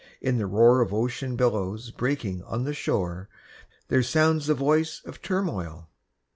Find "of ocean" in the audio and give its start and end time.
0.81-1.35